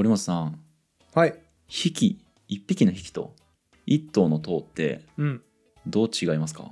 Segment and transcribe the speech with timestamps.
[0.00, 0.58] 堀本さん
[1.14, 1.34] はい。
[1.68, 2.18] 匹
[2.48, 3.34] 一匹の匹と
[3.84, 5.42] 一頭の頭ってうん。
[5.86, 6.70] どう違いますか？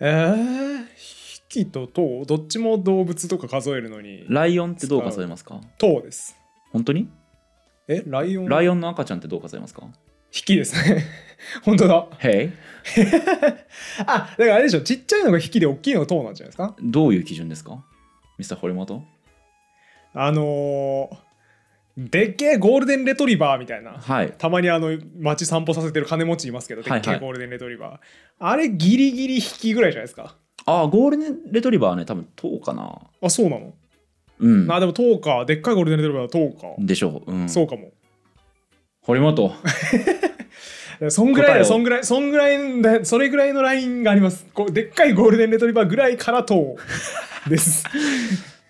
[0.00, 2.24] えー、匹と頭？
[2.24, 5.60] どっちも動物とか数えるのにライオンってどう数えますか？
[5.76, 6.36] 頭です。
[6.72, 7.06] 本当に？
[7.86, 8.48] えライオン？
[8.48, 9.82] ライオンの赤ちゃんってどう数えますか？
[10.30, 11.04] 匹ですね。
[11.64, 12.06] 本当だ。
[12.20, 12.50] へい
[14.06, 14.80] あ、だからあれでしょ。
[14.80, 16.74] ちっちゃいのが匹で大きいのが頭なんじゃないですか？
[16.82, 17.84] どういう基準ですか？
[18.38, 19.04] ミスター堀本？
[20.14, 21.16] あのー、
[22.00, 23.90] でっけえゴールデンレトリバーみたいな。
[23.98, 27.98] はいたまにあの街散歩させてる金持ちいますけど、でっけはいはいえゴールデンレトリバー。
[28.38, 30.36] あれギリギリ匹ぐらいじゃないですか？
[30.64, 33.74] ああゴールデンレトリバーはね多分頭かなあ、そうなの、
[34.38, 35.44] うんあ、でも頭か。
[35.44, 36.76] でっかいゴールデンレトリバーは頭か。
[36.78, 37.90] でしょう、うん、そうかも。
[39.00, 39.52] 堀本
[41.08, 46.76] そんぐらいそんぐらいそんぐらいだそれぐらいのラインがありますこうでっかいゴールデンレトリバーぐらいからと
[47.48, 47.84] です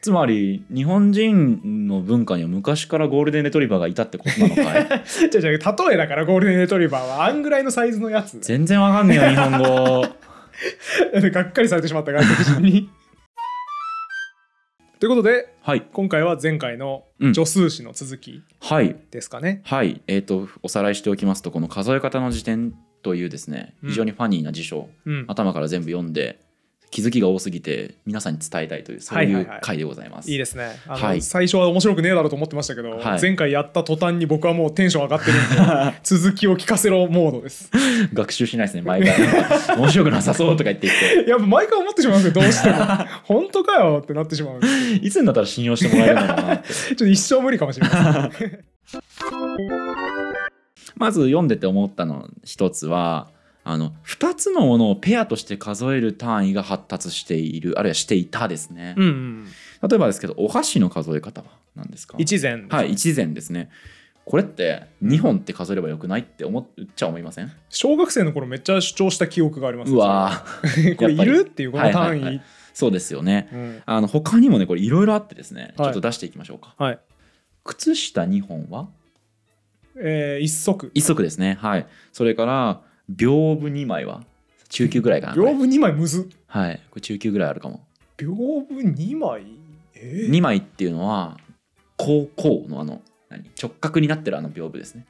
[0.01, 5.03] つまり日本人の文化には昔からゴールデンレトリバーがいたってことなのかい？
[5.31, 8.39] じゃじゃ例えだからゴールデンレトリバーはあんぐらいのサイズのやつ。
[8.41, 10.07] 全然わかんねえよ日本語。
[11.31, 12.91] がっかりされてしまった外国人に。
[15.01, 18.97] ということではい今回は前回のうん助数詞の続きはい。
[19.11, 20.01] ですかね、はい。
[20.07, 23.91] えっ、とおさらいしておきますとこの数え方の辞典というですねうん。
[23.91, 25.25] 非常にファニーな辞書、うん。
[25.29, 26.41] 頭から全部読んで
[26.91, 29.43] 気づきが多すぎて皆さんに伝えたいというそうはいはい。
[29.43, 30.77] いうはい回でございます、いいですね。
[30.87, 31.23] はい。
[31.23, 33.21] 最初は面白くねえだろうと思ってましたけど、はい。
[33.21, 37.71] 前回やった途端に僕はもうテンション上がってるんで 続きを聞かせろモードです。
[38.15, 39.15] 学習しないですね毎回。
[39.77, 42.77] 面白くなさそうとか言って言っやっぱ毎回思ってしまうんですよどうしても
[43.25, 44.59] 本当かよってなってしまう。
[44.59, 46.69] んですいつになったら信用してもらえるのかなって。
[46.73, 48.65] ちょっと一生無理かもしれません。
[50.97, 53.29] まず読んでて思ったの一つは
[53.71, 59.47] あの2つのものをペアとして数える単位が発達しているあるいはしていたですね、うんうん
[59.89, 63.71] 例えばですけどお箸の数え方は何ですか一膳はい一膳ですね。
[64.25, 66.67] これって2本って数えればよくないって思っ
[66.97, 67.53] ちゃ思いません？
[67.69, 70.97] 小学生の頃めっちゃ主張した記憶がありますうわー。
[70.97, 72.43] これいるっていうこの単位、はいはいはい
[72.75, 73.49] そうですよね。
[73.53, 73.83] うん。
[73.87, 75.87] あの他にもねこれいろいろあってですね、はい。
[75.87, 76.75] ちょっと出していきましょうか。
[76.79, 76.99] はい。
[77.65, 78.89] 靴下2本は？
[80.01, 80.91] えー、一足。
[80.95, 81.59] 一足ですね。
[81.61, 81.87] はい。
[82.13, 84.23] それから屏風2枚は？
[84.69, 86.27] 中級ぐらいかな屏風2枚むずっ。
[86.47, 86.81] はい。
[86.91, 87.81] これ中級ぐらいあるかも。
[88.17, 88.27] 屏
[88.69, 89.43] 風2枚？
[89.95, 90.27] え？
[90.29, 91.39] ー、2枚っていうのは
[91.97, 93.45] こうこうのあの何？
[93.61, 95.03] 直角になってるあの屏風ですね。
[95.03, 95.05] ん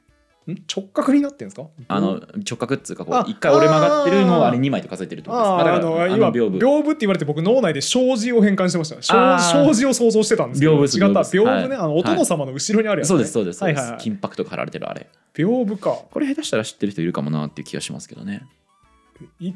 [0.74, 1.66] 直角になってんですか？
[1.88, 5.48] あの直角っつうかこあう一回折れ曲がってるのをあれ2枚と数えてるってことです。
[5.50, 5.80] あーあだからあ
[6.16, 9.02] の屏風屏風って言われて僕脳内で障子を変換してました。
[9.02, 11.76] 障障子を想像してたんですけど屏風違った屏風ね、はい。
[11.76, 13.08] あのお殿様の後ろにあるやつ、ね。
[13.10, 14.00] そうですそうですそうです、はいはいはい。
[14.02, 15.06] 金箔とか貼られてるあれ。
[15.34, 15.98] 屏風か。
[16.10, 18.42] これ下手したら知ってる人いるかもなっていう気がしますけどね。
[19.38, 19.54] 一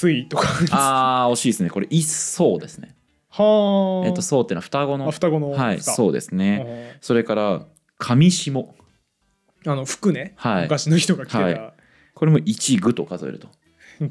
[0.00, 0.48] 対とか。
[0.70, 1.70] あー惜しいですね。
[1.70, 2.94] これ一層ですね。
[3.32, 6.96] はあえっと層っていうのは双子のあ双子のはい双そうですね。
[7.00, 7.64] それから
[7.98, 8.50] 上下
[9.66, 10.62] あの服ね、はい。
[10.62, 11.72] 昔の人が着てた、は
[12.14, 13.48] これも一具と数えると。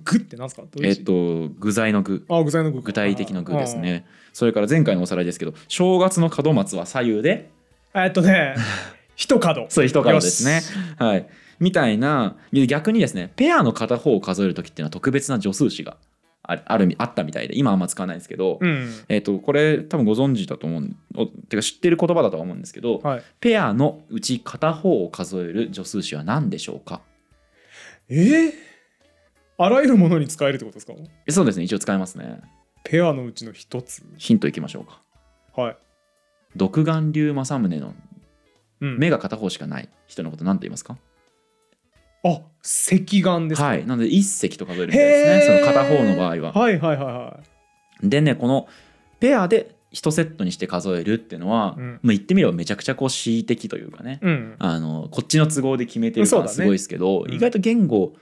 [0.03, 0.67] 具ってなんですか？
[0.83, 2.25] えっと具材の具。
[2.29, 2.85] あ具材の具か。
[2.87, 4.05] 具体的な具ですね。
[4.33, 7.49] それから前回のおさらいですけど正月の門松は左右で？
[7.95, 8.55] えっとね
[9.15, 9.65] 一角。
[9.69, 10.61] そう一角ですね。
[10.97, 11.27] はい。
[11.59, 12.37] みたいな。
[12.67, 15.97] 逆にですねペアの片方を数える時っていうのは特別な助数詞が
[16.43, 18.89] ああるみあったみたいで今はあんま使わないんですけど、うん。
[19.07, 23.23] えっとこれ多分ご存知だと思うんおてか知ってる言葉だとは思うんですけど、はい。
[23.39, 27.01] ペアのうち片方を数える助数詞は何でしょうか？
[28.09, 28.15] え？
[28.15, 28.51] ー、
[29.57, 30.93] あらゆるものに使えるってことですか？
[31.27, 31.65] えそうですね。
[31.65, 32.41] 一応使いますね。
[32.83, 34.03] ペアのうちの一つ？
[34.17, 35.01] ヒントいきましょうか。
[35.61, 35.77] はい、
[36.55, 37.93] 独眼竜政宗の
[38.81, 40.97] うん、目が片方しかない人のこと何て言いますか？
[42.23, 43.67] あ赤眼ですか？
[43.67, 43.85] はい。
[43.85, 45.61] なので一隻と数えるみたいですね。
[45.61, 46.51] その片方の場合は。
[46.53, 47.39] はいはいはいは
[48.03, 48.67] でねこの
[49.19, 51.99] ペアで1セットにして数えるっていうのは、うん。
[52.03, 54.55] まあ、言ってみればめちゃくちゃこう恣意的というかね、いうん。
[54.59, 57.33] あのこっちの都合で決めてるそうだねからすごいですけど、うん。
[57.33, 58.13] 意外と言語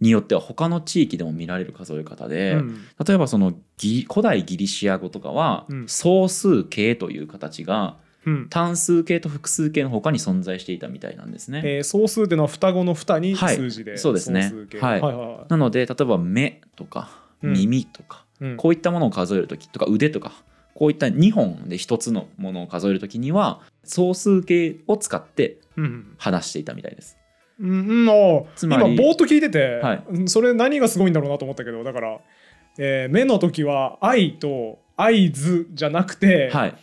[0.00, 2.84] によっては他の地域でも見られる数え方で、うん。
[3.06, 5.88] 例えばそのギ古代ギリシア語とかは、うん。
[5.88, 8.03] 総数形という形がうん
[8.50, 11.62] 単数形と複数形の他に存在していたみたいなんですね。
[11.64, 13.56] えー、総数っていうのは双子の双にはい。
[13.56, 14.52] 数字で、そうですね。
[14.80, 15.00] はい。
[15.00, 15.46] はいはいはい。
[15.48, 17.10] なので例えば目とか
[17.42, 17.52] うん。
[17.52, 18.56] 耳とか、うん。
[18.56, 20.32] こういったものを数える時とか腕とか
[20.74, 26.14] こういった2本で1つのものを数える時には総数形を使ってうん。
[26.18, 27.16] 話していたみたいです。
[27.60, 30.04] うんうん、つまり今ぼーっと聞いてて、はい。
[30.08, 32.18] うんそれ何がすごいんだろうなと思ったけどだから、
[32.78, 36.74] えー目の時は「愛」と「合図」じゃなくて、はい、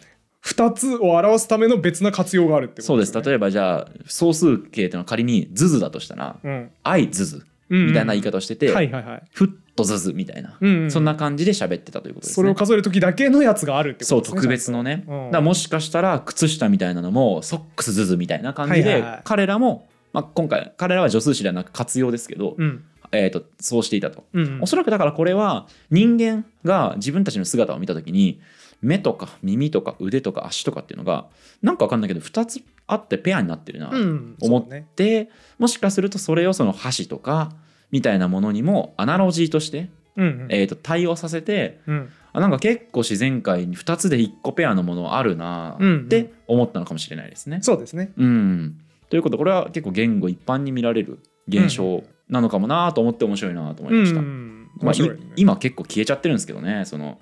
[0.51, 3.21] 2つを表すための別な活用があるってことそうです。
[3.21, 9.23] 例えばじゃあ総数形というのは仮にズズだとしたらうん「愛ズズ」みたいな言い方をしてて、はいはいはい。
[9.31, 12.35] フットズズみたいな、うんうんそんな感じで喋ってたということですね。
[12.35, 14.41] それを数える時だけのやつがあるってそうことですね。
[14.41, 15.31] 特別のね、ちゃんと。
[15.31, 22.83] だもしかしたら靴下みたいなのもソックスズズみたいな感じで、彼らも、まあ、今回彼らは助数詞ではなく活用ですけど、うん。
[23.13, 24.61] えー、とそうしていたと、うんうん。
[24.61, 28.39] おそらくだからこれは人間が自分たちの姿を見た時に
[28.81, 31.27] 目とか耳とか腕とか足とかっていうのが
[31.61, 35.29] なんか分かんないけど2つあってペアになってるな、うん思っそうねで
[35.59, 37.51] もしかするとそれをその箸とか
[37.91, 40.47] みたいなものにもアナロジーとして、うんうん。
[40.49, 42.09] えー、と対応させてうん。
[42.33, 46.05] あなんか結構自然界に2つで1個ペアのものあるなうんうん。
[46.05, 47.59] って思ったのかもしれないですね。
[47.61, 48.13] そうですね。
[48.17, 48.77] うん、
[49.09, 54.19] ということでこれは結構言語一般に見られる現象なのかもなと思って面白いなと思いました。
[54.19, 54.69] うん。
[54.79, 55.33] まあ、い面白いよね。
[55.35, 57.19] 今結構消えちゃってるんですけどねその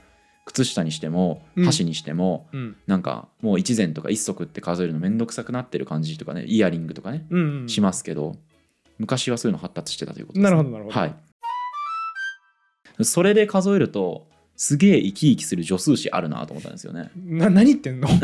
[0.49, 1.65] 靴下にしてもうん。
[1.65, 2.75] 箸にしても、うん。
[2.87, 8.35] なんかもう一膳とか一足って数えるのめんどくさくなってる感じとかねイヤリングとかね、うんうんしますけど
[8.97, 10.99] 昔はそういうの発達してたということです、ね、なるほどなるほど。
[10.99, 11.15] はい。
[13.03, 17.11] それで数えるとすげえ生き生きする助数詞あるなと思ったんですよね。
[17.15, 18.09] な何言ってんの？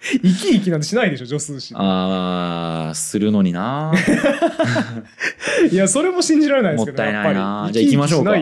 [0.00, 1.74] 生き生きなんてしないでしょ助数詞。
[1.76, 3.92] あーするのにな。
[5.70, 7.68] いやそれも信じられないですけどもったいないな。
[7.72, 8.34] じゃあ行きましょうか。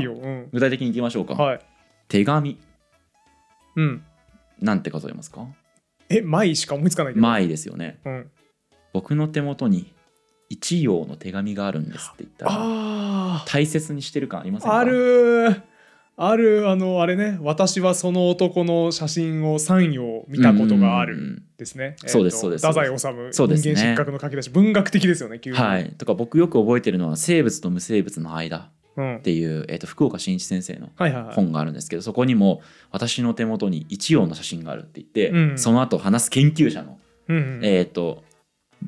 [0.53, 1.61] 具体的にいきましょうか、うん、はい。
[2.07, 2.57] 手紙
[3.79, 4.05] うん。
[4.61, 5.47] なんて数えますか？
[6.09, 8.01] え舞しか思いつかないけど、前ですよね。
[8.05, 8.31] うん、
[8.93, 9.95] 僕の手元に
[10.49, 14.77] 一行の手紙があるんですって言ったらあ大切にしてる感ありませんか？
[14.77, 15.63] ーある
[16.17, 17.39] あるあのあれね。
[17.41, 22.67] 私はその男の写真を3行見たことがあるですね、そうですそうです。
[22.67, 22.99] 太宰治
[23.31, 23.75] そうですね。
[23.75, 25.91] 人間失格の書き出し文学的ですよね急に、はい。
[25.97, 28.57] とか僕よく覚えてるのは生物と無生物の間。
[28.57, 28.78] うん
[29.19, 30.91] っていう、えー、と福岡伸一先生の
[31.33, 35.59] 本があるんですけどそこにも私の手元に一行の写真があるって言って、うん。
[35.59, 36.99] その後話す研究者の、
[37.29, 37.61] うんうん。
[37.65, 38.23] えっ、と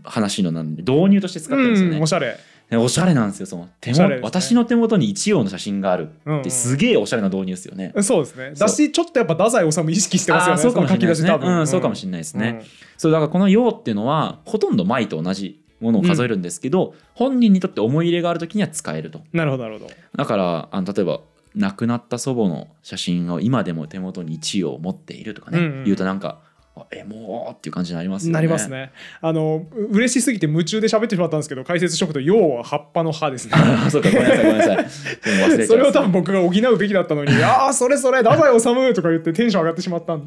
[0.04, 1.96] 話のなんで導入として使ってるんですよね。
[1.96, 2.38] うんお、しゃれ。
[2.70, 4.20] でおしゃれなんですよその手も、ね。
[4.22, 6.40] 私の手元に一行の写真があるうんうん。
[6.40, 8.52] ってすげえおしゃれな導入ですよね、そうですね。
[8.54, 11.30] だしちょっとやっぱ太宰治意識してますよねそうかもしれないですね。
[11.30, 12.64] うん、そうかもしれないですね、
[12.96, 19.18] そうだからこの「陽」っていうのはほとんど「舞」と同じものを数えるんですけど、本人にとって思い入れがある時には使えると。
[19.18, 19.90] うんなるほどなるほど。
[20.16, 21.20] だからあの例えば
[21.54, 25.84] 亡くなった祖母の写真を今でも手元に一応持っているとかね、うんうん。
[25.84, 26.38] 言うとなんか
[26.76, 28.34] あえもうっていう感じになりますよね。
[28.34, 28.92] なりますね。
[29.20, 33.52] あのう嬉しすぎて夢中で喋ってしまったんですけど解説しとくと「要は葉っぱの葉」ですね。
[33.56, 34.76] あそうかごめんなさいごめんなさい。
[34.76, 40.26] でも忘れちゃいそれを多分僕が補うべきだったのに「ああそれそれ太宰治」とか言ってテンション上がってしまったんで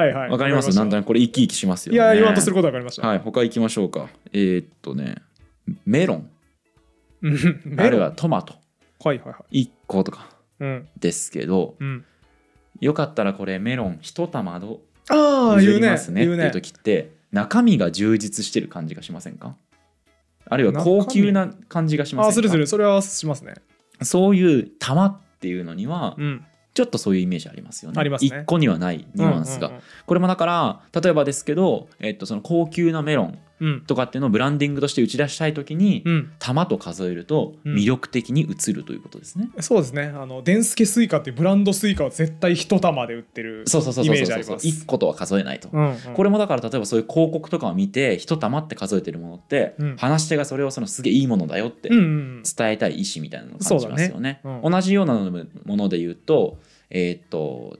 [0.00, 0.30] はいはい。
[0.30, 0.76] わかります？
[0.76, 1.96] なんとなくこれ生き生きしますよね。
[1.96, 4.08] いや言わんとすることは分かりました、はい他行きましょうか。
[4.32, 5.16] えーっとね
[5.84, 6.30] メロン。
[7.78, 8.54] あるいはトマト。
[9.02, 9.62] はいはいはい。
[9.62, 10.28] 1個とか
[10.60, 12.04] うんですけどうん。
[12.80, 15.86] よかったらこれメロン一玉どああ譲言うね。
[15.86, 16.22] りますね。
[16.22, 19.56] っていう時って中身が充実してる感じがしませんか？
[20.48, 22.28] あるいは高級な感じがしませんか？
[22.28, 22.66] ああするする。
[22.66, 23.54] それはしますね。
[24.02, 26.44] そういう玉っていうのにはうん
[26.76, 27.98] ちょっとそういうイメージありますよね。
[27.98, 29.72] ありますね一個にはないニュアンスが。
[30.04, 33.38] これもだから例えばですけど、えっと、その高級なメロンうん
[33.86, 36.32] とかっていうのをブランディングとして打ち出したい時に、うん。
[36.38, 37.74] 玉と数えるとうん。
[37.74, 39.48] 魅力的に映るということですね。
[39.60, 40.12] そうですね。
[40.14, 44.26] あのデンスケスイカっていうブランドスイカは絶対一玉で売ってるそうそうそうイそうそうそう。
[44.26, 44.66] メージあります。
[44.66, 45.68] 1個とは数えないと。
[45.72, 45.96] うんうん。
[46.14, 49.96] これもだから例えばそういう広告とかを見て一玉って数えてるものって、うん。
[49.96, 54.40] 話し手がそれをそのすげえいいものだよってうんうん伝えたい意思みたいなのを感じますよね。
[54.62, 56.58] 同じようなもので言うと,、
[56.90, 57.78] えーっと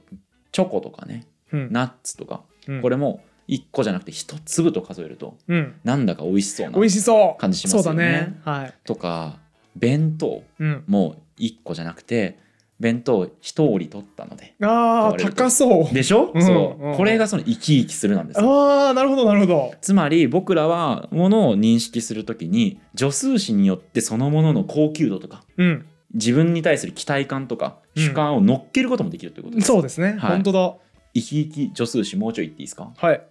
[0.51, 1.71] チョコとかねうん。
[1.71, 2.81] ナッツとか、うん。
[2.81, 5.75] これも1個じゃなくて1粒と数えるとうん。
[5.83, 7.41] なんだか美味しそうな美味しそう。
[7.41, 7.83] 感じしますよね。
[7.85, 8.39] そうだね。
[8.43, 8.73] はい。
[8.83, 9.39] とか
[9.75, 10.83] 弁当うん。
[10.87, 12.39] も1個じゃなくて
[12.79, 15.93] 弁当一折り取ったのでああ高そう。
[15.93, 16.95] でしょ、うんそう、うん。
[16.95, 18.85] これがその生き生きするなんですよ。
[18.85, 19.73] ああなるほどなるほど。
[19.81, 25.85] つまり僕らはものを認識するときに助数詞によってそのものの高級度とかうん。
[26.13, 30.31] 自分に対する期待感とかうん主観を乗っけることもできるということです、そうですね、はい。
[30.33, 30.75] 本当だ。
[31.13, 32.91] 生き生き助数詞もうちょい言っていいですか？
[32.95, 33.21] はい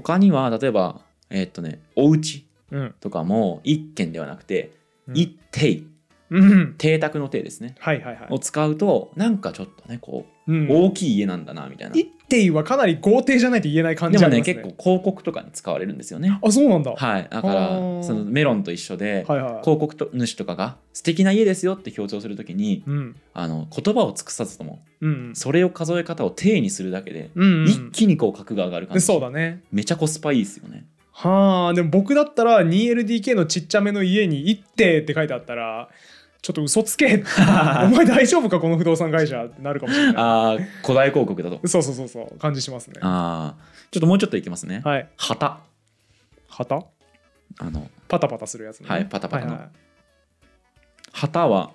[0.00, 1.00] 他には例えば
[1.30, 2.94] えーっとねお家うん。
[3.00, 4.72] とかも一軒ではなくて
[5.08, 5.16] うん。
[5.16, 5.82] 一邸
[6.30, 6.74] うん。
[6.76, 7.76] 邸宅の邸ですね。
[7.78, 8.26] はいはいはい。
[8.30, 10.68] を使うとなんかちょっとねこううん。
[10.70, 11.96] 大きい家なんだなみたいな。
[11.96, 16.38] 一定はかなり豪邸じゃないと言えない感でもね結構広告とかに使われるんですよね。
[16.42, 16.92] あそうなんだ。
[16.92, 17.28] はい。
[17.30, 17.68] だから
[18.02, 19.50] そのメロンと一緒ではいはい。
[19.62, 23.16] 広告と主とかが素敵な家ですよって強調するときにうん。
[23.34, 29.06] あの言葉を尽くさずともうんそれを数え方を定にするだけでうんうん一気にこう格が上がる感でじ。
[29.06, 29.62] そうだね。
[29.72, 30.84] めちゃコスパいいですよね。
[31.12, 35.88] はあでも僕だったら 2LDK のちっちゃめの家に一定って書いてあったら
[36.46, 37.24] ちょっと嘘つけ。
[37.82, 40.14] お前大丈夫かこの不動産会社ってなるかもしれない。
[40.16, 41.58] ああ古代広告だと。
[41.66, 43.00] そうそうそうそう感じしますね。
[43.00, 44.80] ああちょっともうちょっといきますね。
[44.84, 45.08] はい。
[45.16, 45.58] 旗。
[46.46, 46.84] 旗？
[47.58, 47.90] あの。
[48.06, 48.88] パタパタするやつね。
[48.88, 49.52] はいパタパタの。
[49.54, 49.68] はいはい
[51.10, 51.70] 旗は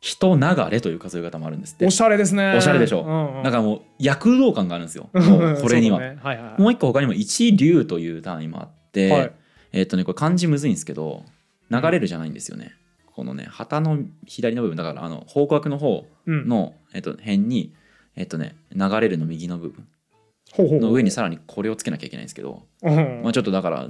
[0.00, 1.86] 人流れという数え方もあるんですって。
[1.86, 2.56] おしゃれですね。
[2.56, 3.02] おしゃれでしょ。
[3.02, 3.42] うんうん。
[3.44, 5.10] だからもう躍動感があるんですよ。
[5.14, 6.18] これには、そうだね。
[6.20, 9.32] はいはいもう一個他にも一流という単位もあって、はい。
[9.70, 11.22] えっ、とねこれ漢字むずいんですけど
[11.70, 12.72] 流れるじゃないんですよね、
[13.14, 16.48] このね旗の左の部分だからあの方角の方うん。
[16.48, 17.74] の、えっと辺に
[18.14, 19.86] えっ、とね流れるの右の部分。
[20.58, 23.22] の上にさらにこれをつけなきゃいけないんですけど、うん。
[23.22, 23.88] まあ、ちょっとだから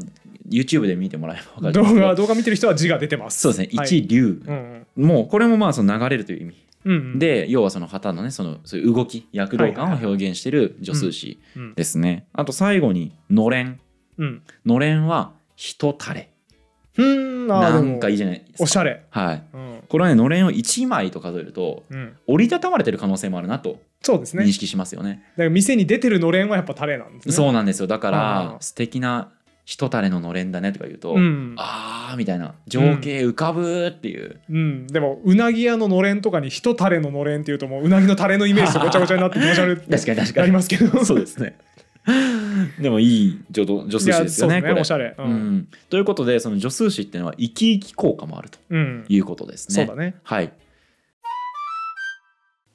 [0.48, 3.40] YouTube で見てもらえば分かる動画動画見てる人は字が出てます。
[3.40, 3.86] そうですねはい。
[3.86, 6.66] 一流、うんもうこれもまあその流れるという意味。
[6.84, 7.18] うんうん。
[7.18, 11.74] で要はその旗のねそのそういう動き躍動感を表現している助数詞うん。
[11.74, 13.80] ですね、あと最後にのれん。
[14.18, 14.42] うん。
[14.64, 16.31] のれんは人垂れ
[16.96, 18.64] うんなんかいいじゃないですか。
[18.64, 19.04] おしゃれ。
[19.10, 19.42] はい。
[19.52, 19.82] うん。
[19.88, 22.16] これはねのれんを1枚と数えるとうん。
[22.26, 24.44] 折りたたまれてる可能性もあるなとそうですね。
[24.44, 25.22] 認識しますよね。
[25.32, 27.34] だから店に出てるのれんはやっぱタレなんですね。
[27.34, 27.86] そうなんですよ。
[27.86, 28.62] だかあらー。
[28.62, 29.30] 素敵な
[29.64, 31.54] 人垂れののれんだねとか言うと、うん。
[31.56, 41.04] あーみたいな情景浮かぶっていう、うん、でもうなぎ屋ののれんとかに人タレののれんっていうともううなぎのタレのイメージとごちゃごちゃになって気持ち悪い 確かに確かなりにますけど。
[41.04, 41.56] そうですね
[42.80, 44.80] でもいい助動助数詞ですよねいやそうこれ。
[44.80, 45.14] おしゃれ。
[45.18, 45.30] ううん。
[45.58, 49.04] ん、ということでその助数詞っていうのは生き生き効果もあるとうん。
[49.08, 49.86] いうことですね。
[49.86, 50.16] そうだね。
[50.22, 50.52] はい。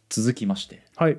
[0.10, 0.81] 続きまして。
[0.96, 1.17] はい。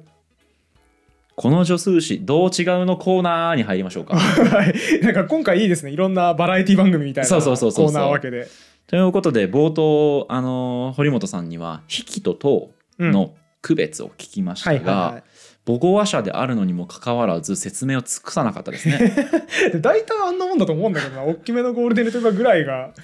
[1.37, 4.17] この助数詞どう違うのコーナーに入りましょうか。
[4.19, 4.75] はい。
[5.03, 5.93] なんか今回いいですね。
[5.93, 7.95] いろんなバラエティ番組みたいなそうコそうそうそうそう。
[7.95, 8.49] ーナーわけで。
[8.87, 13.13] ということで冒頭、あのー堀本さんには「引き」と「と」うん。
[13.13, 15.23] の区別を聞きましたはいはいがは
[15.69, 19.13] 母語話者であるのにもかかわらず説明を尽くさなかったですね。
[19.83, 22.95] 大体あんなもんだと思うんだけどな大きめのゴールデンレトリバーぐらいが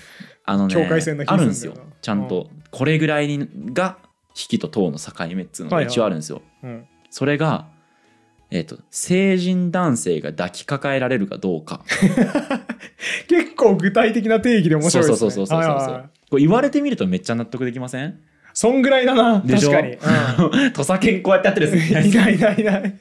[0.47, 1.75] あのね境界線な気あるんですよ。
[2.01, 3.99] ちゃんとこれぐらいにが
[4.35, 6.41] 「引き」と「と」の境目っつうのが一応あるんですよ。
[6.63, 6.87] うん。
[7.11, 7.67] それが、
[8.51, 11.83] えっと成人男性が抱きかかえられるかどうか。
[13.29, 15.17] 結構具体的な定義で面白いですね。
[15.19, 16.11] そうそうそうそうそうそう、はいはいはい。
[16.31, 18.19] これ言われてみるとめっちゃ納得できません？
[18.55, 19.41] そんぐらいだな。
[19.41, 19.71] でしょ？
[19.71, 22.95] 確かに、う ん土佐犬こうやってやってるんですいないいないいない。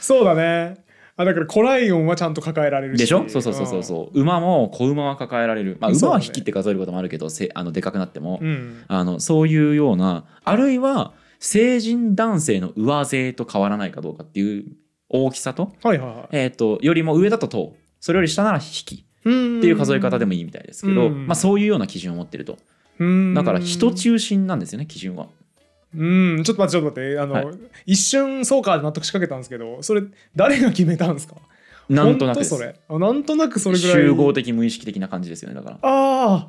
[0.00, 0.84] そうだね。
[1.18, 3.00] あだからコライオンはちゃんと抱えられるし。
[3.00, 3.24] でしょ？
[3.28, 6.08] そうそうそうそうそう、馬も子馬は抱えられる、まあ、そうだね。
[6.08, 14.64] 馬は引きって数えることもあるけどせあのでかくなっても、うん、うんあのそういうようなあるいは成人男性の上背と変わらないかどうかっていう
[15.08, 16.26] 大きさと,、はいはいはい。
[16.32, 17.74] えー、とよりも上だと等。
[18.00, 18.94] それより下なら引き。
[18.96, 19.28] っって
[19.66, 21.26] いう数え方でもいいみたいですけど、うん。
[21.26, 22.52] まあ、そういうような基準を持ってると。
[22.52, 22.58] うん
[23.34, 25.28] だから人中心なんですよね基準は。
[25.94, 26.42] うん。
[26.44, 27.18] ちょっと待ってちょっと待って。
[27.20, 27.56] あの、はい。
[27.86, 30.02] 一瞬そうか納得しかけたんですけどそれ
[30.34, 31.36] 誰が決めたんですか？
[31.88, 32.74] なんとなくそれ？
[32.88, 33.92] あなんとなくそれぐらい。
[33.94, 35.78] 集合的無意識的な感じですよねだから。
[35.82, 36.48] あ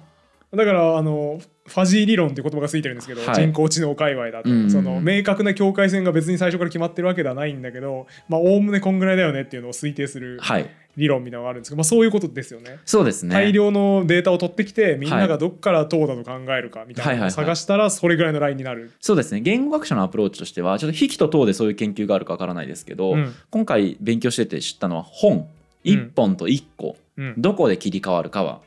[0.54, 3.36] あだからあのファジー理論っていう言葉がついてるんですけど、はい。
[3.36, 4.72] 人工知能界隈だと、うん。
[4.72, 12.80] その明確な境界線が別に最初から決まってるわけではないんだけどまあおおむねこんぐらいだよねっていうのを推定するはい理論みたいなのがあるんですけど、まあ、そういうことですよね。
[12.84, 13.34] そうですね。
[13.34, 18.92] 大量のデータを取ってきてみんながどっからどうだと考えるかみたいなのを探したらそれぐらいのラインになる。
[19.00, 19.42] そうですね。
[19.42, 23.34] 言語学者のアプローチとしてはちょっと引きと等でそういう研究があるかわからないですけど、うん。
[23.50, 25.48] 今回勉強してて知ったのは本。
[25.84, 27.36] 1本と1個、うん。
[27.38, 28.60] どこで切り替わるかは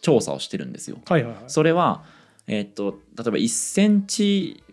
[0.00, 0.98] 調査をしてるんですよ。
[1.06, 1.42] はいはいはい。
[1.46, 2.02] それは、
[2.48, 4.64] えーっと例えば1センチ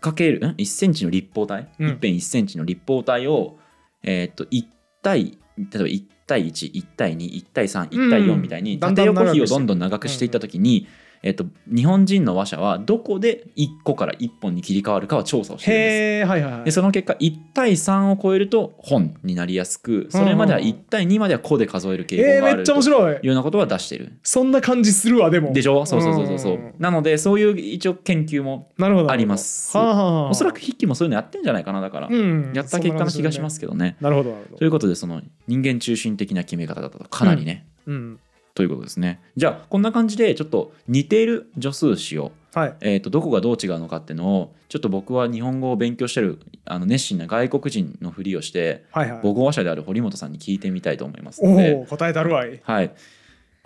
[0.00, 1.88] かけるん？1センチの立方体、うん。
[1.88, 3.58] 一辺1センチの立方体を、
[4.02, 4.64] えーっと1
[5.02, 10.86] 対例えば1対11対21対31対4みたいにだんだ縦横比をどんどん長くしていった時に、
[11.26, 16.28] えーっと日本人の話者はどこで1個から1本に切り替わるかは調査をしてるんです。
[16.28, 16.70] はいはいはいで。
[16.70, 23.26] その結果1対3を超えると本になりやすくそれまでは1対2までは個で数える傾えー、めっちゃ向があるという面白い。
[23.26, 24.12] ようなことは出してる。
[24.22, 25.52] そんな感じするわでも。
[25.52, 25.84] でしょ？
[25.84, 28.70] そうそうそうそうそううんなのでそういう一応研究も。
[28.78, 33.96] ありますはあはあはあおそらく筆記もそういうのやってんじゃないかなだから、うんやった結果な気がしますけどね。
[34.00, 38.18] なるほどなるほどということでその人間中心的な決め方だとかなりね、うん
[38.56, 39.20] ということですね。
[39.36, 42.74] じゃあこんな感じでちょっと似ている助数詞を、はい。
[42.80, 49.20] えー、とどこがどう違うのかっていうのをちょっと僕は日本語を勉強してるあの熱心な外国人のふりをしてはいはい。
[49.20, 52.58] 母語話者である堀本さんに聞いてみたいと思いますおので、お答えたるわい。
[52.64, 52.94] はい、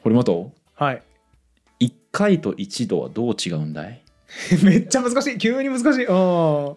[0.03, 0.53] 堀本？
[0.75, 1.03] はい。
[1.79, 4.03] 1回と1度はどう違うんだい？
[4.65, 5.39] めっちゃ難しい。
[5.39, 6.07] 急に難しい。
[6.09, 6.77] あこ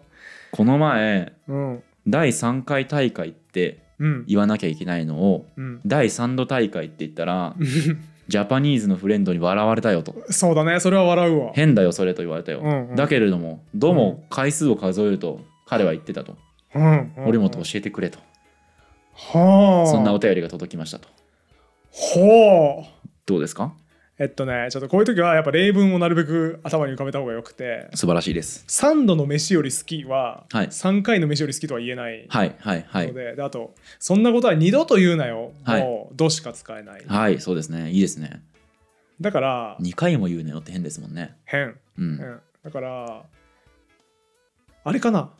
[0.58, 1.82] の前あうん。
[2.06, 3.83] 第3回大会ってうん
[4.26, 5.80] 言わなきゃいけないのをうん。
[5.86, 7.54] 第3度大会って言ったら
[8.26, 10.14] ジャパニーズのフレンドに笑われたよと。
[10.30, 10.80] そうだね。
[10.80, 11.52] それは笑うわ。
[11.54, 12.96] 変だよそれと言われたよ、うんうん。
[12.96, 16.36] だけれどもどうも回数を数えると彼は言ってたと、
[16.74, 17.12] うん
[17.62, 18.18] 教えてくれと、
[19.14, 19.86] はあ。
[19.86, 21.08] そんなお便りが届きましたと。
[21.90, 22.84] ほう
[23.26, 23.74] どうですか？
[24.16, 28.64] えっとねちょっとこういう時はやっぱ例文をなるべく頭に浮かべた方がよくて素晴らしいです。
[28.68, 30.66] 3度の飯より好きははい。
[30.68, 33.08] 3回の飯より好きとは言えないはいはいはい。
[33.08, 35.52] ので,、であとそんなことは二度と言うなよ。
[35.64, 35.82] はい。
[35.82, 37.02] もう「ど」しか使えない。
[37.06, 37.90] はいそうですね。
[37.90, 38.42] いいですね。
[39.20, 41.36] だから2回も言うなよって変ですもんね。
[41.44, 41.76] 変。
[41.98, 42.04] うん。
[42.04, 43.24] うん、だから
[44.84, 45.30] あれかな？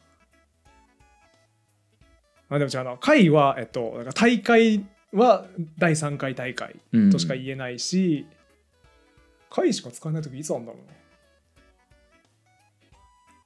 [2.51, 5.47] あでも違うな会は、えっと、大会は
[5.79, 7.11] 第3回大会うん。
[7.11, 8.27] としか言えないし、
[9.55, 10.83] 会しか使えない時いつあるんだろう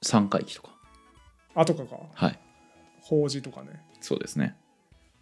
[0.04, 0.70] 3回忌とか。
[1.54, 1.98] なあとかか。
[2.14, 2.38] はい。
[3.02, 3.82] 法事とかね。
[4.00, 4.56] そうですね。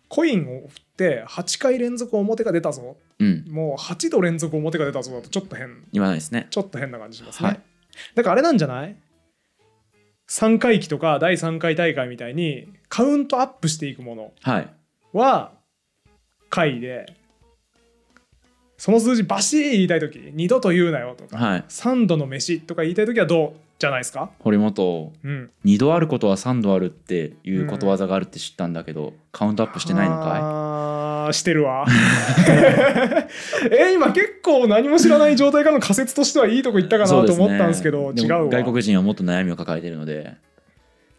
[0.09, 2.97] コインを振って8回連続表が出たぞ。
[3.19, 3.45] うん。
[3.49, 5.85] もう8度連続表が出たぞだとちょっと変。
[5.93, 6.47] 言わないですね。
[6.51, 7.61] ちょっと変な感じしますね、はい。
[8.15, 8.95] だからあれなんじゃない
[10.29, 14.69] ？3回忌とか第3回大会みたいにカウントアップしていくものはい。
[15.13, 15.53] は
[16.51, 17.16] 回で
[18.87, 21.65] その数字バシー言いたい時二度と言うなよとか、はい。
[21.69, 24.31] 3度の飯とか言いたい時はどうじゃないですか？
[24.39, 25.51] 堀本うん。
[25.65, 31.85] 2度あることは3度あるっていうことわざがあるって知ったんだけど、カウントアップしてないのかあーしてるわ。
[33.73, 38.45] え今結構何も知らない状態からの仮説としてはいいとこ行ったかなと思ったんですけど違うわ。
[38.51, 40.35] 外国人はもっと悩みを抱えているので。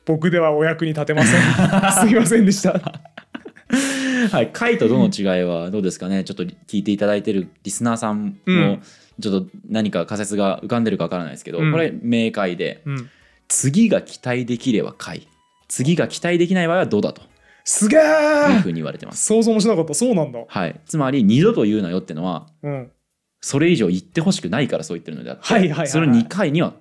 [0.06, 1.42] 僕ではお役に立てません。
[2.08, 2.80] すいませんでした
[4.32, 6.24] はい貝とどの違いはどうですかね？
[6.24, 8.60] ちょっと聞いていただいてるリスナーさんうん。
[8.60, 8.80] も
[9.20, 11.72] ちょっと何か仮説が浮かんでるかわからないですけど、うん。
[11.72, 13.10] これ明快でうん。
[13.48, 15.28] 次が期待できれば貝
[15.68, 17.22] 次が期待できない場合はどうだと。
[17.64, 19.26] すげいうえふうに言われてます。
[19.26, 19.94] 想像もしなかった。
[19.94, 20.40] そうなんだ。
[20.48, 22.92] はい、つまり二度と言うなよってのはうん。
[23.42, 25.88] それ以上言ってほしくないからそう言ってるのであって、はいはいはいはい。
[25.88, 26.74] それを2回には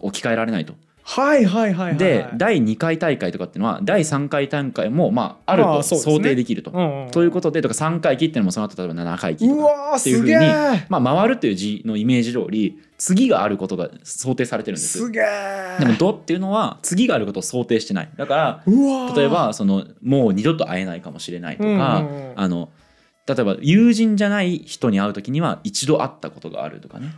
[0.00, 0.74] 置き換えられないと。
[1.06, 6.70] はいはいはいはいで第2回大会とかっていうのは第3回大会もまああると想定できると。
[6.70, 14.98] うんうんということでとか3回忌っていうのもその後例えば7回忌とうかっていうふうにえまあ回るという字のイメージ通り次があることが想定されてるんです。
[14.98, 18.08] すげえでも「ど」っていうのは次があることを想定してない。
[18.16, 18.72] だから
[19.14, 22.32] 例えばそのもう二度と会えないかもしれないとか、うんうんうん。
[22.34, 22.70] あの
[23.26, 27.14] 例えば友人じゃない人に会う時には一度会ったことがあるとかね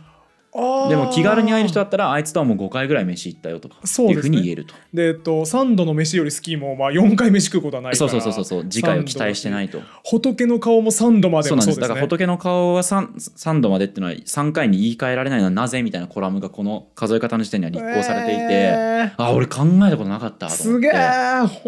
[0.89, 4.21] でも気軽に会える人だったらあいつとはもう5回ぐらい飯行ったよとかっていうそうですね。
[4.21, 4.73] ふうに言えると。
[4.93, 8.09] でえっと3度の飯よりスキーもまあ4回飯食うことはないから。
[8.09, 8.61] そうそうそうそう。
[8.61, 9.81] そう次回を期待してないと。
[10.03, 11.79] 仏の顔も3度までそうなんです。
[11.79, 19.23] ねから仏の顔は 3, 3度までっていうのは3回に言い換えられないのはなぜみたいなコラムがこの数え方の時点には立候されていて、えー。
[19.23, 20.63] あ俺考えたことなかったと思って。
[20.63, 20.91] すげえ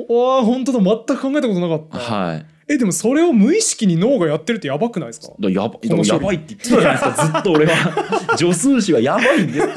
[0.08, 0.80] ほ本当だ。
[0.80, 2.00] 全く考えたことなかった。
[2.00, 5.34] はいえでもそれを無意識に脳がやってるってやばくないですか？
[5.40, 6.36] だやばやばい。
[6.38, 7.26] って言ってたじゃないですか。
[7.26, 8.38] ずっと俺は。
[8.38, 9.68] 助数詞はやばいんです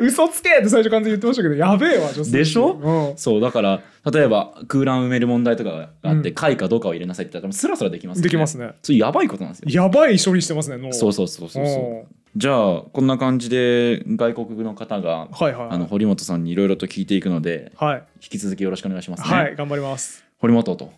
[0.00, 2.72] 嘘つけって最初完全に言ってましたけどやべえわ女性でしょ？
[2.74, 3.16] うん。
[3.16, 3.80] そうだから
[4.12, 6.34] 例えば空欄埋める問題とかがあって、うん。
[6.34, 8.24] 解かどうかを入れなさいって言ったらスラスラできますよね。
[8.24, 8.70] できますね。
[8.82, 9.82] それやばいことなんですよ。
[9.84, 10.92] やばい処理してますね脳。
[10.92, 11.82] そうそうそうそうそう。
[11.82, 12.02] うん。
[12.36, 15.68] じゃあこんな感じで外国の方がはいはい。
[15.70, 18.02] あの堀本さんにいろいろと聞いていくのではい。
[18.22, 20.24] 引き続きよろしくお願いしますね、はい頑張ります。
[20.38, 20.92] 堀本と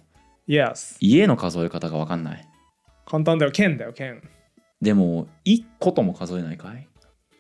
[0.48, 0.96] Yes.
[1.00, 2.48] 家の数え方が分かんない。
[3.06, 3.52] 簡単だよ。
[3.52, 4.22] 剣だよ剣。
[4.80, 6.86] でも1個とも数えないかい？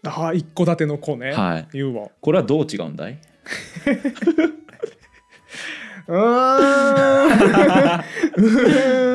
[0.06, 1.32] ああ一戸建ての子ね。
[1.32, 1.68] はい。
[1.72, 2.08] 言うわ。
[2.20, 3.18] これはどう違うんだい？
[6.08, 7.26] うー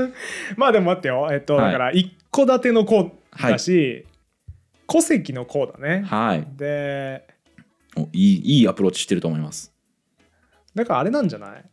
[0.07, 0.13] ん。
[0.57, 1.27] まあでも待ってよ。
[1.31, 1.71] えっと、はい。
[1.71, 4.05] だから一戸建ての子だし、
[4.87, 6.03] 戸籍の子だね。
[6.05, 6.47] はい。
[6.57, 7.25] で
[7.95, 9.73] おいいいいアプローチしてると思います。
[10.75, 11.65] だからあれなんじゃない？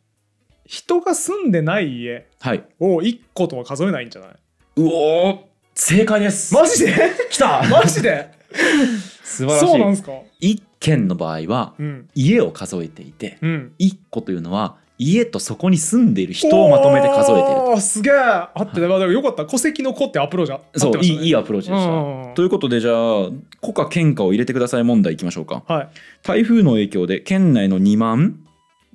[0.69, 2.63] 人が住んでない家はい。
[2.79, 4.31] を一戸とは数えないんじゃない？
[4.77, 5.39] うおー
[5.75, 6.55] 正解です。
[6.55, 6.95] マジで？
[7.31, 7.63] 来た。
[7.71, 8.29] マジで？
[9.25, 9.67] 素晴らしい。
[9.67, 10.13] そうなんすか？
[10.41, 12.09] 一軒の場合はうん。
[12.15, 13.73] 家を数えていてうん。
[13.79, 18.15] 一戸というのは家とそこに住んでいる人をまとめて数えているおーすげえ。
[18.15, 19.47] あって、だからよかった。
[19.47, 21.91] 戸籍の戸ってアプローチあそういいいいアアプローチでした。
[21.91, 23.31] うんということでじゃあ
[23.63, 25.63] 古貨県下を入れてください問題いきましょうか。
[25.67, 25.89] はい。
[26.23, 28.41] 台風の影響で県内の2万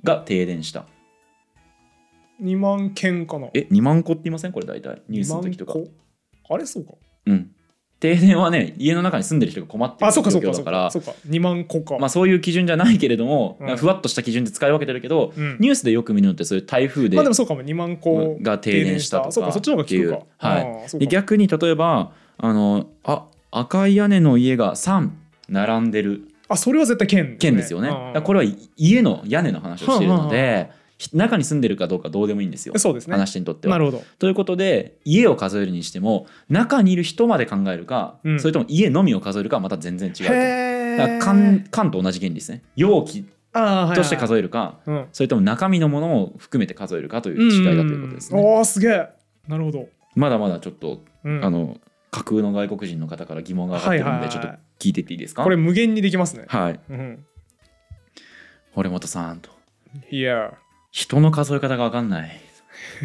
[0.04, 0.84] が停電した
[2.42, 3.48] 2万件かな。
[3.54, 4.52] え2万個って言いません？
[4.52, 5.02] これ大体。
[5.08, 5.72] ニュースの時とか。
[5.72, 5.86] 2万
[6.42, 6.54] 個？
[6.54, 6.66] あれ？
[6.66, 6.92] そうか。
[7.26, 7.50] うん。
[8.00, 11.12] 停電はね家の中に住んでる人が困ってるあそうかそうかそう状況だかそうか。
[11.26, 13.76] 2万個か、まあそういう基準じゃないけれども、うん。
[13.76, 15.56] ふわっとした基準で使い分けてるけど、うん。
[15.58, 17.54] ニュースでよく見るのってそういう台風でまあでもそうか。
[17.54, 19.32] も2万個が停電したとか。
[19.32, 20.26] そうかそっちの方が聞くか。
[20.36, 21.06] はい。
[21.06, 25.08] 逆に例えばあのあ赤い屋根の家が3
[25.48, 26.28] 並んでる。
[26.46, 28.20] あそれは絶対県県ですよね。
[28.22, 32.78] これは家の屋根の話をしているので、ひ中に住んでるかどうかどうでもいいんですよ。
[32.78, 33.12] そうですね。
[33.12, 33.74] 話にとっては。
[33.74, 34.02] なるほど。
[34.18, 38.40] ということで家を数えるにしても中にいる人まで考えるか、うん。
[38.40, 42.62] それとも家のみを数えるかはまた全然違うだから缶缶と同じ原理ですね。
[42.76, 45.06] 容器あとしてえ数えるか、うん。
[45.12, 48.40] それとも中身のものを含めて数えるかという違いだということですね。
[48.40, 49.08] おおすげえ。
[49.48, 51.44] なるほど、まだまだちょっと、うん。
[51.44, 51.78] あの
[52.10, 55.42] 架空の外国人の方から疑問が上がってるので、はいはいはいちょっと聞いていっていいですか？
[55.42, 56.44] これ無限にできますね。
[56.48, 56.80] はい。
[56.90, 57.24] うん。
[58.72, 59.50] 堀本さんと。
[60.10, 60.54] いや
[60.94, 62.30] 人の数え方が分かんない。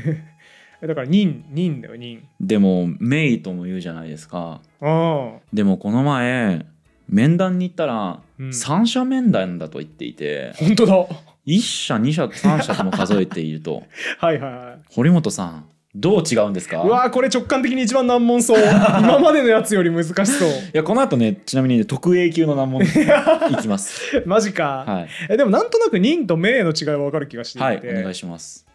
[0.79, 2.21] だから人人だよ人。
[2.39, 4.61] でもメイとも言うじゃないですか。
[4.79, 6.67] あでもこの前
[7.09, 8.53] 面談に行ったら、うん。
[8.53, 10.95] 三者面談だと言っていて本当だ。
[10.97, 11.07] は
[11.47, 13.81] 1社2社3社とも数えていると。
[14.21, 14.81] いはいはい。
[14.93, 16.83] 堀本さんどう違うんですか？
[16.83, 18.59] うわーこれ直感的に一番難問そう。
[18.61, 20.49] 今までのやつより難しそう。
[20.71, 24.21] いやこの後ねちなみにね特 A 級の難問いきます。
[24.27, 28.67] マジか、はい、えでもなんとなく任と命の違いは分かる気がしていて、はい、お願いします。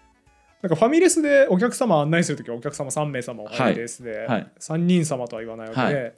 [0.60, 4.46] なんかファミレスでお客様案内するときはお客様3名様をファミレスで、はい。
[4.58, 6.10] 3人様とは言わないわけで、は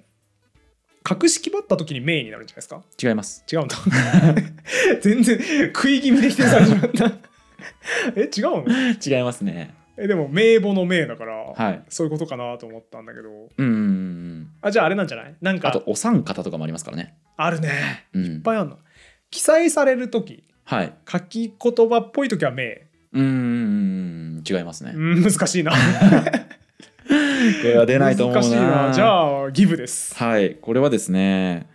[1.03, 2.83] 格式ばったときに名になるんじゃないですか？
[3.03, 3.45] 違います。
[3.53, 3.77] 違うんだ。
[5.03, 5.39] 全然
[5.75, 7.13] 食い気味で否定されてしまった
[8.17, 9.17] え違うの？
[9.19, 11.83] 違いますねえでも名簿の名だから、はい。
[11.89, 13.29] そういうことかなと思ったんだけど。
[13.57, 15.35] うんあじゃああれなんじゃない？
[15.41, 17.17] なんかあとお三方とかもありますからね。
[17.37, 18.07] あるね。
[18.13, 18.25] うん。
[18.25, 18.79] いっぱいあるの。
[19.31, 20.93] 記載されるときはい。
[21.11, 22.87] 書き言葉っぽいときは名。
[23.13, 24.93] うん違いますね。
[24.95, 25.73] うん難しいな。
[27.63, 28.41] これは出ないと思うな。
[28.43, 28.93] 難しいな。
[28.93, 30.57] じゃあギブです、はい。
[30.57, 31.67] これはですね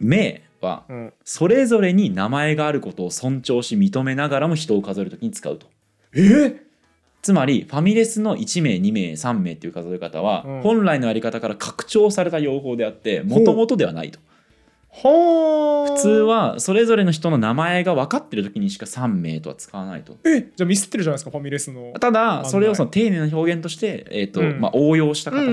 [0.00, 5.68] 名はうん、それぞれに名前があることを尊重し認めながらも人を数えるときに使うと。
[6.16, 6.62] え
[7.28, 10.62] つまりファミレスの1名2名3名っていう数え方は、うん。
[10.62, 14.18] 本来のやり方から拡張された用法であってもともとではないと。
[14.18, 14.37] はあ
[14.90, 20.16] 普通はそれぞれの人の名前が分かってる時にしか3名とは使わないと。
[20.24, 21.92] えじゃあミスってるじゃないですかファミレスの。
[22.00, 24.60] ただそれをその丁寧な表現として、えーとうん。
[24.60, 25.50] まあ、応用した形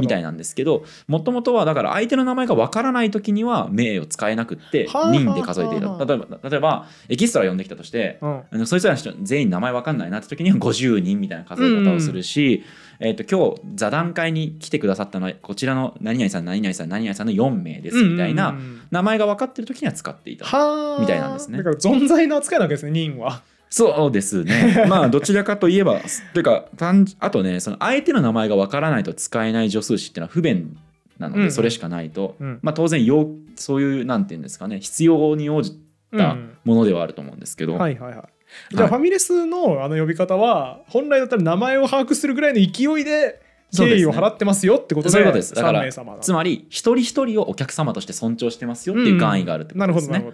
[0.00, 6.04] みたいなんですけどもともとはだから相手の名前が分からない時には名を使えなくってはあ人で数えていたはあ。
[6.04, 8.18] 例えば例えばエキストラ呼んできたとして
[8.52, 8.66] うん。
[8.66, 12.64] そいつらの人全員名前分かんないなって時には50人みたいな数え方をするし、
[13.00, 18.56] えー、と今日座談会に来てくださったのはこちらの何々さん何々さん何々さんの4名ですみたいなうん。
[18.56, 20.44] うんうん名前が分かってる時には使っていた。
[20.44, 23.42] はあみたいなんですねだから存在の扱いなわけですね任は。
[23.68, 24.86] そうですね。
[24.88, 26.00] まあどちらかといえば
[26.32, 30.76] というか単あとねその相手の名前がわからないと使えない助数詞っていうのは不便
[31.18, 31.48] なのうんうん。
[31.48, 32.58] でそれしかないと、うん。
[32.62, 35.72] まあ当然要そういうなんていうんですかね必要に応じ
[36.16, 36.50] たうん。
[36.64, 38.35] ものではあると思うんですけど、はいはいはい
[38.70, 43.40] じゃあファミレスのあの呼び方は本来だったら名前を把握するぐらいの勢いで
[43.76, 45.54] 敬意を払ってますよってことでそういうことです。
[45.54, 50.24] だから3名様だつまり一人一人をお客様として尊重してますよっていう願意があるってこなとですね。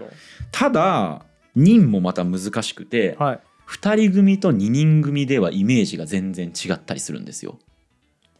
[0.50, 1.22] ただ
[1.54, 3.40] 人もまた難しくて、はい。
[3.68, 7.58] 2人組と2人組ではイメージが全然違ったりするんですよ。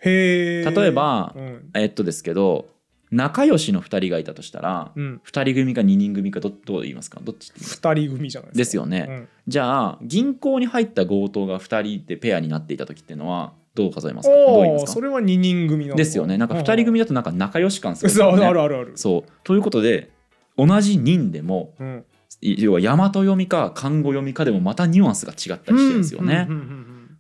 [0.05, 1.71] 例えばうん。
[1.75, 2.67] えっとですけど
[3.13, 7.21] 仲良しの2人がいたとしたら、うん、2人組か2人組かどどう言いますか？
[7.23, 8.59] どっちって言いますか2人組じゃないですか。
[8.59, 9.29] ですよね、うん。
[9.47, 14.35] じゃあ銀行に入った強盗が2人でペアになっていた時っていうのはどう数えますか？
[14.35, 14.93] どう言いますか？
[14.93, 16.39] それは2人組ですよね。
[16.39, 18.45] なんか2人組だとなんか仲良し感するね。
[18.45, 19.31] あるあるあるそう。
[19.45, 20.11] ということで
[20.57, 22.05] 同じ人でもうん。
[22.41, 26.49] い要は大和読みか漢語読みかでもまたニュアンスが違ったりしてるんですよね、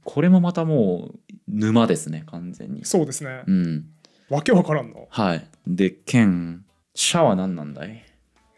[0.03, 2.85] これもまたもう沼ですね完全に。
[2.85, 3.45] そうですね。
[3.47, 3.85] うん。
[4.31, 5.07] わけわからんの？
[5.11, 8.05] はいで剣社は何なんだい？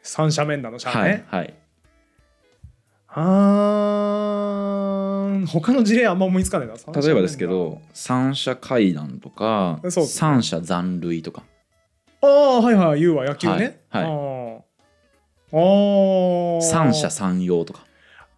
[0.03, 1.55] 三者面談のシャアはいね、はい。
[3.09, 6.75] あー他の事例あんま思いつかないな。
[6.75, 9.91] 例えばですけど三者会談とかね。
[9.91, 11.43] 三者残塁とか。
[12.23, 13.81] ああはいはい言うわ野球ね。
[13.91, 14.13] はいはい。
[14.13, 14.61] あー。
[15.53, 16.63] あー。
[16.63, 17.85] 三者三様とか。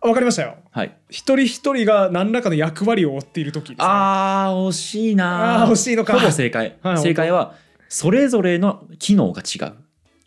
[0.02, 0.56] わかりましたよ。
[0.70, 0.94] はい。
[1.08, 6.12] 一人一人が何らかの役割を負っている時ね、あー惜しいなあー惜しいのか。
[6.18, 7.54] ほぼ正解、はい正解は
[7.88, 9.74] それぞれの機能が違う。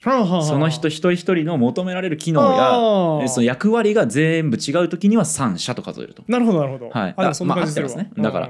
[0.01, 6.23] その人一人一人の求められる機能やその役割が全部違う時には三者と数えると。
[6.27, 6.89] なるほどなるほど。
[6.89, 7.13] はい。
[7.17, 8.23] あそんな感じするわ、まあ合ってますね。
[8.23, 8.49] だから。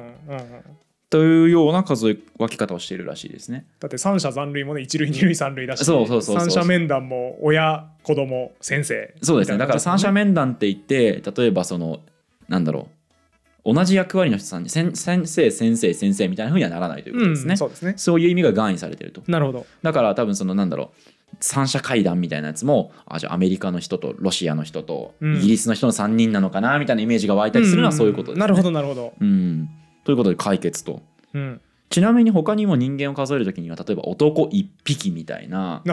[1.09, 3.65] というような数え分け方をしているらしいですね。
[3.79, 5.83] だって三者残塁もね一塁二塁三塁だし。
[5.83, 6.49] そうそうそうそう。
[6.51, 9.15] 三者面談も親子供先生。
[9.23, 9.57] そうですね。
[9.57, 12.01] だから三者面面談って言って例えばその
[12.47, 12.98] なんだろう
[13.73, 17.93] 同じ役割の人さんに先先生先生先生みたいな風にはならないということですね、うん、そうですね。
[17.97, 19.21] そういう意味が含意されてると。
[19.27, 19.65] なるほど。
[19.81, 25.37] だから多分そのなんだろう三者会談みたいなやつもあじゃあアメリカの人とロシアの人とうん。
[25.37, 28.39] イギリスの人の3人なのかなみたいなイメージが湧いたりするのはそういうことです、ね。
[28.39, 29.69] なるほどなるほど、うん、
[30.03, 31.01] ということで解決と。
[31.33, 35.83] うん、ちなみに他にも人間を数える時には例えば男1匹みたいな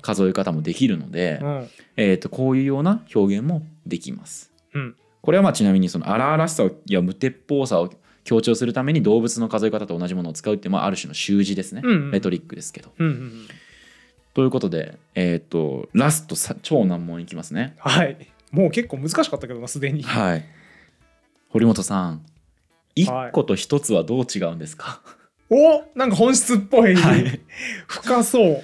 [0.00, 1.68] 数え方もできるので、うん。
[1.96, 4.52] えー、とこういうような表現もできます。
[4.74, 4.96] うん
[5.28, 7.90] これはまあちなみにその荒々しさや無鉄砲さを
[8.24, 12.10] 強調するために動物の数え方と同じものを使うっていう、まあ、ある種の習字ですね、うんうん。
[12.12, 12.94] レトリックですけど。
[12.98, 13.48] うんうんうん。
[14.32, 17.76] ということで、えー、とラストさ超難問いきますね。
[17.76, 18.16] はい。
[18.52, 20.02] もう結構難しかったけどなすでに。
[20.02, 20.46] はい。
[21.50, 22.24] 堀本さん
[22.96, 25.02] 1個と1つはどう違うんですか、
[25.50, 27.38] おなんか本質っぽい、はい。
[27.86, 28.62] 深そう。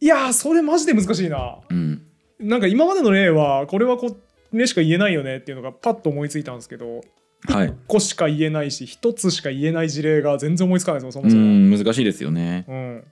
[0.00, 1.60] いやーそれマジで難しいな。
[1.70, 2.02] うん、
[2.40, 4.16] なんか今までの例はこれはこ
[4.58, 7.00] れしか言えないよねっていうのがパッと思いついたんですけど
[7.48, 7.68] はい。
[7.68, 12.64] 1個しか言えないし1つしか言えない事例が全然思いつかないですよそもうそも、ん難しいですよね。
[12.68, 13.04] うん、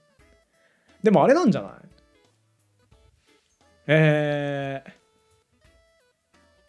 [1.02, 1.72] でもあれなんじゃない？
[3.86, 4.90] えー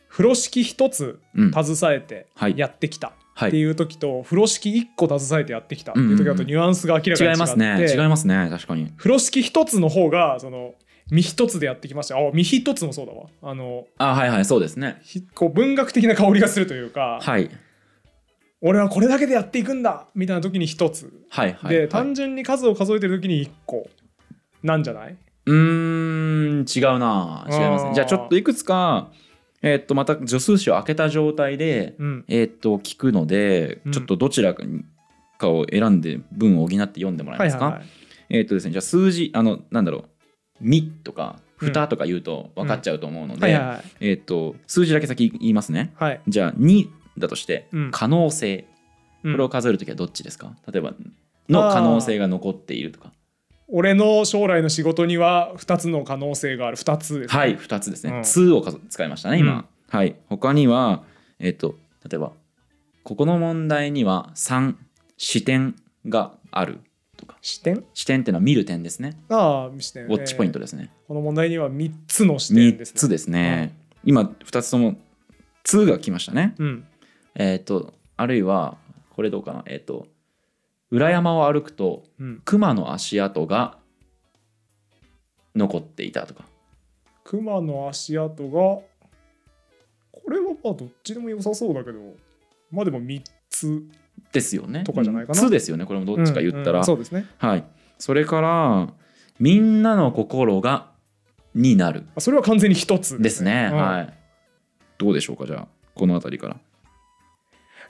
[0.10, 1.51] 風呂敷一つうん。
[1.53, 2.57] 携えてはい。
[2.57, 3.49] やってきたはい。
[3.49, 7.34] っていう時と、風呂敷一個携えてやってきたっていう時だとニュアンスが明らかに違って。
[7.34, 10.73] 違いますね違いますね確かに風呂敷一つの方がその
[11.12, 12.17] 身一つでやってきました。
[12.17, 13.28] あ身一つもそうだわ。
[13.43, 15.00] あのあはいはいそうですね。
[15.04, 17.50] ひこう文学的な香りがするというか、はい。
[18.62, 21.76] 俺はこれだけでやっていくんだみたいな時に一つ、はいはいはい。
[21.76, 23.88] で単純に数を数えてる時に一個。
[24.63, 25.15] なんじゃない？
[25.47, 27.45] うーん違うな。
[27.50, 29.10] 違いますじゃあちょっといくつか
[29.63, 32.26] えーっとまた助数詞を開けた状態でうん。
[32.28, 33.91] えーっと聞くのでうん。
[33.91, 37.89] ちょっとどちらかを選んで文を補って読んでもらえますか、はいはいはい。
[38.30, 40.04] えーっとですねじゃあ数字あのなんだろう
[40.62, 43.60] 「み」とか「ふた」とか言うと分かっちゃうと思うので、
[44.67, 45.91] 数字だけ先言いますね。
[45.95, 46.21] はい。
[46.28, 47.91] じゃあ2だとしてうん。
[47.91, 48.60] 可能性。
[48.60, 48.65] こ
[49.26, 49.38] うん。
[49.38, 50.56] れを数えるときはどっちですか？
[50.71, 50.93] 例えば
[51.50, 53.12] の可能性が残っているとか。
[53.74, 56.78] 俺の将来の仕事には2つの可能性がある。
[56.78, 58.13] 2つです、ね、はい2つですね。
[58.17, 60.15] うん「つ」を数使いましたね今、はい。
[60.28, 61.04] 他には
[61.39, 61.76] えっ、と
[62.10, 62.34] 例えば
[63.04, 64.76] ここの問題には3
[65.17, 65.76] 視点
[66.08, 66.80] がある
[67.21, 67.38] とか。
[67.41, 67.86] 視点？
[67.93, 69.17] 視点っていうのは見る点ですね。
[69.29, 70.05] ああ視点。
[70.05, 74.97] ウォッチポイントで、ですね、えーこの問題には3つの視点です3ねつですね、今2つとも
[75.63, 76.55] 「つ」が来ましたね。
[76.57, 76.86] うん。
[77.36, 78.77] えっ、とあるいは
[79.15, 79.63] これどうかな？
[79.67, 80.07] えっ、と
[80.89, 82.41] 裏山を歩くとうん。
[82.43, 83.77] 熊の足跡が
[85.55, 86.45] 残っていたとか。
[87.23, 91.99] 熊の足跡がこれはまあどっちでも良さそうだけど
[92.71, 93.84] まあでも3つ
[94.32, 94.84] ですよね。
[94.84, 95.39] とかじゃないかな。
[95.39, 95.86] つですよね。
[95.86, 97.26] これもどっちか言ったら、うんうんそうですね。
[97.38, 97.63] はい。
[97.98, 98.89] それから
[99.39, 100.91] みんなの心が
[101.54, 102.06] になる。
[102.15, 104.13] あそれは完全に1つですね、うんはい。
[104.98, 105.67] どうでしょうかじゃあ。
[105.96, 106.58] この辺りから。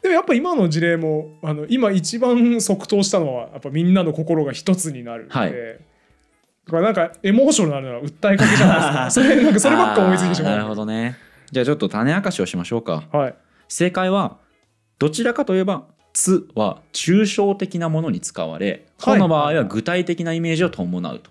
[0.01, 5.51] でもやっぱ今の事例もあの今一番即答したのはやっぱみんなの心が一つになるはい。
[5.51, 9.11] だからなんかエモーショナルな訴えかけじゃないですか。
[9.11, 10.51] それなんかそればっか思いついてしまう。
[10.53, 11.17] なるほどね。
[11.51, 13.03] じゃあちょっと種明かしをしましょうか。
[13.11, 13.35] はい。
[13.67, 14.37] 正解は
[14.99, 21.29] どちらかといえば「つ」は抽象的なものに使われこの場合は具体的なイメージを伴うと。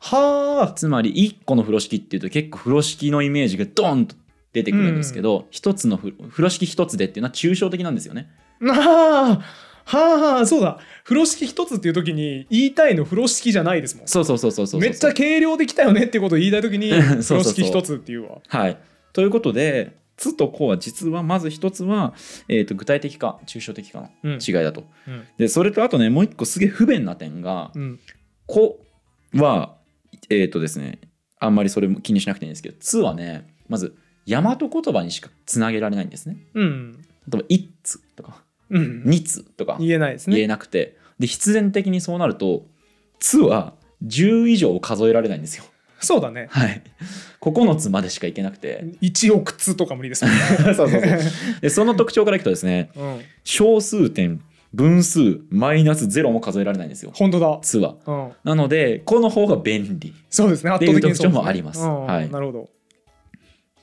[0.00, 0.72] はあ。
[0.72, 4.14] つまり1個の風呂敷っていうと結構風呂敷のイメージがドンと
[4.52, 8.30] 出てくるんですけど、一つのふ風呂敷一つでっていうのは抽象的なんですよね。
[8.68, 9.68] ああ。
[9.84, 10.46] はあ。
[10.46, 10.78] そうだ。
[11.04, 14.08] 風呂敷一つっていう時に言いたいの風呂敷じゃないですもん。
[14.08, 14.90] そうそうそうそうそうそう。
[14.90, 18.38] めっちゃ軽量できたよねってことを言いたい時に 風呂敷一つっていうわ。
[18.46, 18.78] はい。
[19.12, 22.12] ということで「つ」と「こ」は実はまず一つは、
[22.48, 24.38] えー、と具体的か抽象的かのうん。
[24.46, 24.84] 違いだと。
[25.06, 25.24] うん。
[25.38, 27.98] でそれとあとねもう一個すげえ不便な点がうん
[28.46, 28.84] 「こ」
[29.32, 29.76] は
[30.28, 30.98] えっ、とですね
[31.38, 36.36] あんまりそれも気にしなくていいんですけど「つ」はねまず大和言葉にしかつなげられないんですね。
[36.52, 36.92] うん。
[37.28, 40.98] 例えば「一つ」とかうん「二つ」とか言えないです言えねなくて。
[41.18, 42.64] で必然的にそうなると
[43.18, 43.74] 「つ」は
[44.06, 45.64] 10以上数えられないんですよ。
[46.00, 46.48] そうだね。
[46.50, 46.82] はい、
[47.40, 48.84] 9つまでしかいけなくて。
[49.02, 50.40] 1億つとか無理ですもんね。
[50.62, 51.00] そうそうそう。
[51.60, 53.20] でその特徴からいくとですねうん。
[53.44, 54.40] 小数点
[54.72, 57.10] 分数マイナス0も数えられないんですよ。
[57.14, 57.96] 本当だ「つ」は。
[58.06, 58.30] うん。
[58.44, 60.14] なのでこの方が便利。
[60.30, 60.70] そうですね。
[60.70, 61.80] 圧っていう特徴もあります。
[61.80, 62.06] うん。
[62.06, 62.30] はい。
[62.30, 62.68] なるほど。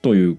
[0.02, 0.38] という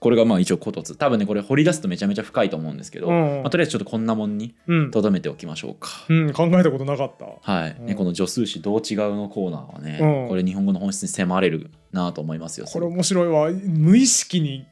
[0.00, 3.42] これがまあ一応コトツ多分ねこれ掘り出すとめちゃめちゃ深いと思うんですけど、うん。
[3.42, 4.90] まあ、とりあえずちょっとこんなもんにうん。
[4.90, 5.90] とどめておきましょうか。
[6.08, 7.26] うん考えたことなかった。
[7.52, 7.86] はい、うん。
[7.86, 10.28] ね、この助数詞どう違うのコーナーはね、うん。
[10.28, 12.66] これ日本語の本質に迫れるなと思いますよ。
[12.66, 13.50] これ面白いわ。
[13.50, 14.66] 無意識に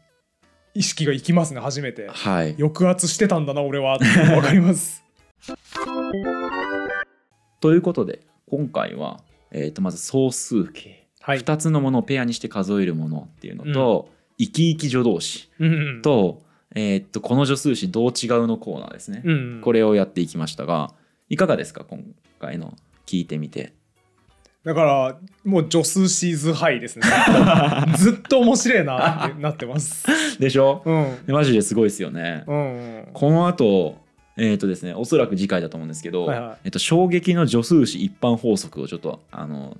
[0.72, 2.08] 意識がいきますね初めて。
[2.08, 3.96] はい、抑圧してたんだな俺は。
[3.96, 5.04] ってわかります。
[7.60, 11.40] ということで今回は、えー、とまず総数形、はい。
[11.40, 16.02] 2つのものをペアにして数えるものっていうのと、生き生き助動詞うん。
[16.02, 16.42] と,、
[16.74, 19.60] えー、とこの助数詞どう違うのコーナーですね、うん。
[19.62, 20.92] これをやっていきましたが
[21.28, 22.02] いかがですか今
[22.40, 22.74] 回の
[23.06, 23.72] 聞いてみて。
[24.64, 27.06] だからもう助数詞図ハですね。
[27.96, 30.06] ずっと面白いなってなってます。
[30.38, 30.82] でしょ？
[30.84, 31.26] うん。
[31.26, 32.44] でマジですごいですよね。
[32.46, 33.08] うん。
[33.14, 33.96] この後
[34.36, 36.58] えっ、とですねおそらく次回だと思うんですけど、はいはい。
[36.64, 39.76] えっと衝撃の助数詞一般法則をちょっとあの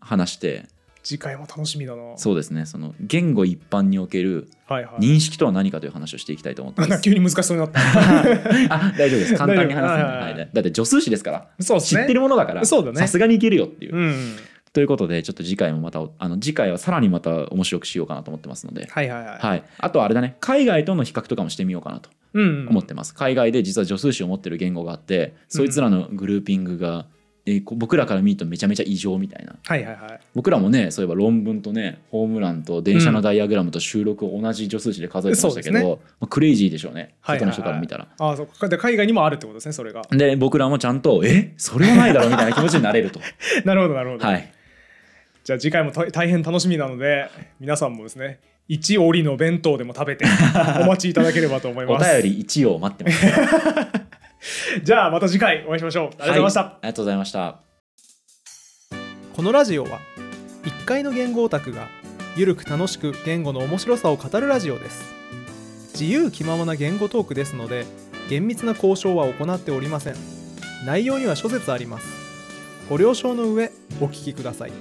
[0.00, 0.66] 話して
[1.04, 2.16] 次回も楽しみだな。
[2.16, 2.64] そうですね。
[2.64, 5.00] その言語一般におけるはいはい。
[5.00, 7.02] 認識とは何かという話をしていきたいと思って なんかます。
[7.04, 7.78] 急に難しそうになった。
[8.74, 9.34] あ大丈夫です。
[9.36, 10.32] 簡単に話すはいはいはい。
[10.32, 10.50] はい。
[10.52, 11.48] だって助数詞ですから。
[11.60, 11.82] そうね。
[11.82, 13.96] 知ってるものだからさすがにいけるよっていう。
[13.96, 14.36] うん。
[14.72, 18.88] ということでちょっと次回もまたあの次回はさらにまた面白くしようかなと思ってますので。
[18.90, 19.38] はいはいはい。
[19.38, 20.36] はい、あとはあれだね。
[20.40, 27.06] 海外との比較とかもしてみようかなとうん思ってます、海外で実は助数詞を持ってる言語があってそいつらのグルーピングが、
[27.46, 29.56] えーこ僕らから見るとめちゃめちゃ異常みたいな。
[29.64, 30.20] はいはいはい。
[30.34, 37.14] 僕らもねそういえば論文とねホームランと電車のダイアグラムと収録を同じ助数詞で数えてましたけど、そうですまあ、クレイジーでしょうね。
[37.22, 38.08] 外の人から見たら。
[38.18, 38.68] ああそっか。
[38.68, 40.02] で海外にもあるってことですねそれが。
[40.10, 41.52] で僕らもちゃんと「え？
[41.58, 43.20] それはないだろ」みたいな気持ちになれると。
[43.64, 44.52] なるほどなるほど、はい、
[45.44, 47.28] じゃあ次回もた大変楽しみなので
[47.60, 50.24] 皆さんもですね一折りの弁当でも食べて
[50.80, 52.10] お待ちいただければと思いおます。
[52.22, 53.26] 便り1を待ってます。
[54.82, 56.06] じゃあまた次回お会いしましょう。
[56.06, 57.56] ありがとうございました、はいありがとうございました。
[59.36, 60.00] このラジオは
[60.62, 61.88] 1階の言語オタクが
[62.36, 65.14] ゆるく楽しく言語の面白さを語るラジオです。
[65.92, 67.86] 自由気ままな言語トークですので
[68.28, 70.14] 厳密な交渉は行っておりません。
[70.84, 72.24] 内容には諸説あります。
[72.88, 74.72] ご了承の上お聞きください